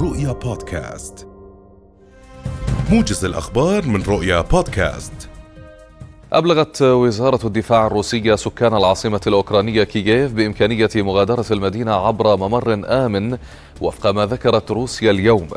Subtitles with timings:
[0.00, 1.26] رؤيا بودكاست.
[2.90, 5.12] موجز الأخبار من رؤيا بودكاست.
[6.32, 13.38] أبلغت وزارة الدفاع الروسية سكان العاصمة الأوكرانية كييف بإمكانية مغادرة المدينة عبر ممر آمن
[13.80, 15.48] وفق ما ذكرت روسيا اليوم.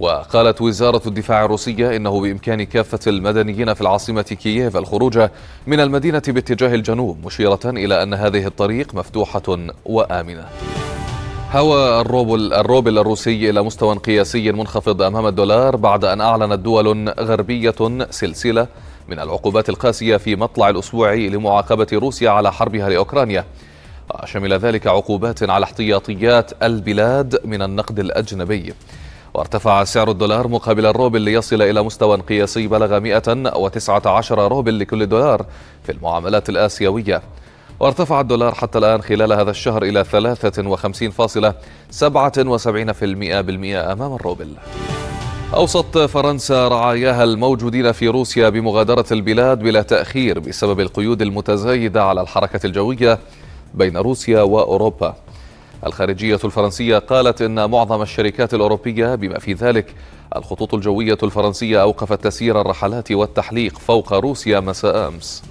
[0.00, 5.28] وقالت وزارة الدفاع الروسية إنه بإمكان كافة المدنيين في العاصمة كييف الخروج
[5.66, 10.48] من المدينة باتجاه الجنوب مشيرة إلى أن هذه الطريق مفتوحة وآمنة.
[11.52, 17.74] هوى الروبل الروبل الروسي إلى مستوى قياسي منخفض أمام الدولار بعد أن أعلنت دول غربية
[18.10, 18.66] سلسلة
[19.08, 23.44] من العقوبات القاسية في مطلع الأسبوع لمعاقبة روسيا على حربها لأوكرانيا.
[24.24, 28.74] شمل ذلك عقوبات على احتياطيات البلاد من النقد الأجنبي.
[29.34, 35.46] وارتفع سعر الدولار مقابل الروبل ليصل إلى مستوى قياسي بلغ 119 روبل لكل دولار
[35.82, 37.22] في المعاملات الآسيوية.
[37.80, 40.08] وارتفع الدولار حتى الآن خلال هذا الشهر إلى 53.77%
[43.40, 44.48] بالمئة أمام الروبل.
[45.54, 52.66] أوصت فرنسا رعاياها الموجودين في روسيا بمغادرة البلاد بلا تأخير بسبب القيود المتزايدة على الحركة
[52.66, 53.18] الجوية
[53.74, 55.14] بين روسيا وأوروبا.
[55.86, 59.94] الخارجية الفرنسية قالت إن معظم الشركات الأوروبية بما في ذلك
[60.36, 65.42] الخطوط الجوية الفرنسية أوقفت تسيير الرحلات والتحليق فوق روسيا مساء أمس.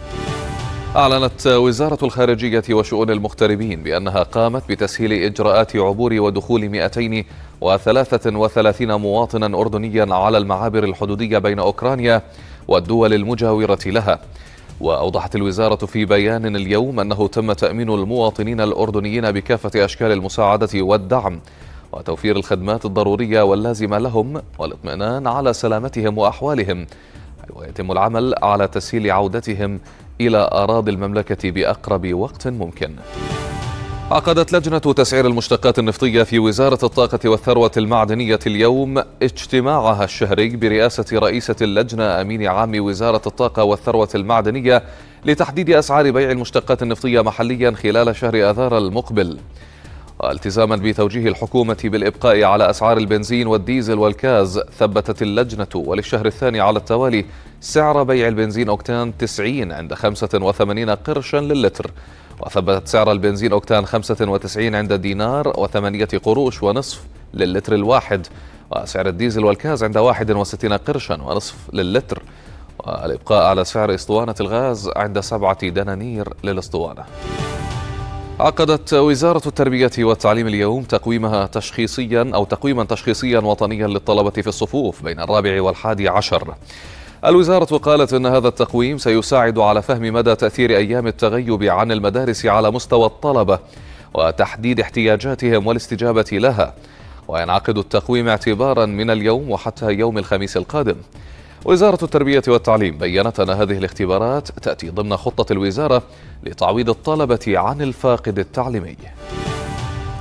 [0.96, 10.38] أعلنت وزارة الخارجية وشؤون المغتربين بأنها قامت بتسهيل إجراءات عبور ودخول 233 مواطنا أردنيا على
[10.38, 12.22] المعابر الحدودية بين أوكرانيا
[12.68, 14.20] والدول المجاورة لها.
[14.82, 21.40] وأوضحت الوزارة في بيان اليوم أنه تم تأمين المواطنين الأردنيين بكافة أشكال المساعدة والدعم
[21.94, 26.88] وتوفير الخدمات الضرورية واللازمة لهم والاطمئنان على سلامتهم وأحوالهم.
[27.56, 29.80] ويتم العمل على تسهيل عودتهم
[30.22, 32.96] إلى أراضي المملكة بأقرب وقت ممكن.
[34.12, 41.56] عقدت لجنة تسعير المشتقات النفطية في وزارة الطاقة والثروة المعدنية اليوم اجتماعها الشهري برئاسة رئيسة
[41.62, 44.84] اللجنة أمين عام وزارة الطاقة والثروة المعدنية
[45.26, 49.38] لتحديد أسعار بيع المشتقات النفطية محليا خلال شهر آذار المقبل.
[50.20, 57.26] والتزاما بتوجيه الحكومة بالإبقاء على أسعار البنزين والديزل والكاز ثبتت اللجنة وللشهر الثاني على التوالي
[57.62, 61.92] سعر بيع البنزين أوكتان 90 عند 85 قرشا للتر
[62.42, 68.28] وثبتت سعر البنزين أوكتان 95 عند دينار وثمانية قروش ونصف للتر الواحد.
[68.72, 72.24] وسعر الديزل والكاز عند 61 قرشا ونصف للتر
[72.80, 77.04] والإبقاء على سعر أسطوانة الغاز عند سبعة دنانير للأسطوانة.
[78.40, 85.20] عقدت وزارة التربية والتعليم اليوم تقويمها تشخيصيا أو تقويما تشخيصيا وطنيا للطلبة في الصفوف بين
[85.20, 86.56] الرابع والحادي عشر.
[87.26, 92.72] الوزارة قالت أن هذا التقويم سيساعد على فهم مدى تأثير أيام التغيب عن المدارس على
[92.72, 93.60] مستوى الطلبة
[94.14, 96.74] وتحديد احتياجاتهم والاستجابة لها.
[97.28, 100.96] وينعقد التقويم اعتبارا من اليوم وحتى يوم الخميس القادم.
[101.66, 106.04] وزارة التربية والتعليم بينت أن هذه الاختبارات تأتي ضمن خطة الوزارة
[106.44, 108.96] لتعويض الطلبة عن الفاقد التعليمي.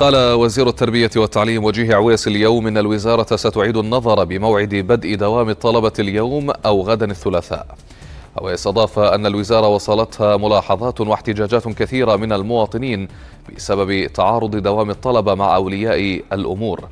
[0.01, 5.93] قال وزير التربية والتعليم وجيه عويس اليوم إن الوزارة ستعيد النظر بموعد بدء دوام الطلبة
[5.99, 7.67] اليوم أو غدا الثلاثاء.
[8.37, 13.09] عويس أضاف أن الوزارة وصلتها ملاحظات واحتجاجات كثيرة من المواطنين
[13.57, 16.89] بسبب تعارض دوام الطلبة مع أولياء الأمور.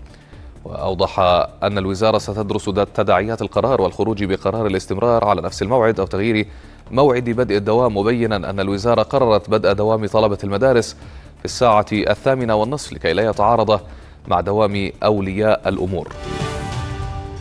[0.65, 1.21] وأوضح
[1.62, 2.65] أن الوزارة ستدرس
[2.95, 6.47] تداعيات القرار والخروج بقرار الاستمرار على نفس الموعد أو تغيير
[6.91, 10.97] موعد بدء الدوام مبينا أن الوزارة قررت بدء دوام طلبة المدارس
[11.39, 13.81] في الساعة الثامنة والنصف لكي لا يتعارض
[14.28, 16.09] مع دوام أولياء الأمور.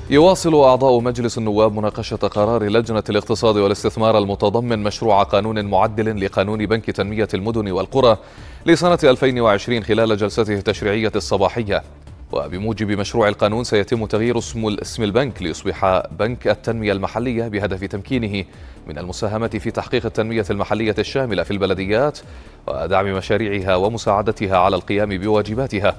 [0.10, 6.86] يواصل أعضاء مجلس النواب مناقشة قرار لجنة الاقتصاد والاستثمار المتضمن مشروع قانون معدل لقانون بنك
[6.86, 8.18] تنمية المدن والقرى
[8.66, 11.84] لسنة 2020 خلال جلسته التشريعية الصباحية.
[12.32, 18.46] وبموجب مشروع القانون سيتم تغيير اسم اسم البنك ليصبح بنك التنمية المحلية بهدف تمكينه
[18.88, 22.20] من المساهمة في تحقيق التنمية المحلية الشاملة في البلديات
[22.68, 25.96] ودعم مشاريعها ومساعدتها على القيام بواجباتها.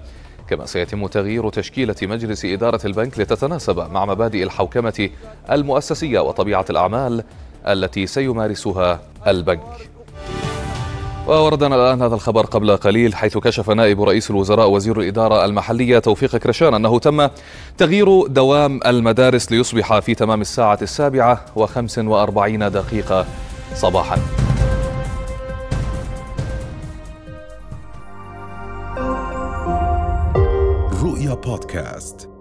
[0.48, 5.10] كما سيتم تغيير تشكيلة مجلس إدارة البنك لتتناسب مع مبادئ الحوكمة
[5.50, 7.24] المؤسسية وطبيعة الأعمال
[7.66, 9.91] التي سيمارسها البنك.
[11.28, 16.36] ووردنا الآن هذا الخبر قبل قليل حيث كشف نائب رئيس الوزراء وزير الإدارة المحلية توفيق
[16.36, 17.28] كرشان أنه تم
[17.78, 23.26] تغيير دوام المدارس ليصبح في تمام الساعة السابعة وخمس وأربعين دقيقة
[23.74, 24.18] صباحا.
[31.02, 32.31] رؤيا بودكاست.